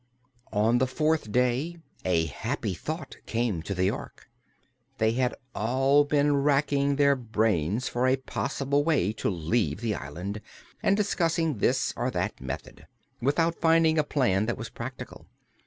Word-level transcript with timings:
On 0.53 0.79
the 0.79 0.87
fourth 0.87 1.31
day 1.31 1.77
a 2.03 2.25
happy 2.25 2.73
thought 2.73 3.17
came 3.27 3.61
to 3.61 3.75
the 3.75 3.91
Ork. 3.91 4.31
They 4.97 5.11
had 5.11 5.35
all 5.53 6.05
been 6.05 6.37
racking 6.37 6.95
their 6.95 7.15
brains 7.15 7.87
for 7.87 8.07
a 8.07 8.15
possible 8.15 8.83
way 8.83 9.13
to 9.13 9.29
leave 9.29 9.79
the 9.81 9.93
island, 9.93 10.41
and 10.81 10.97
discussing 10.97 11.59
this 11.59 11.93
or 11.95 12.09
that 12.09 12.41
method, 12.41 12.87
without 13.21 13.61
finding 13.61 13.99
a 13.99 14.03
plan 14.03 14.47
that 14.47 14.57
was 14.57 14.71
practical. 14.71 15.27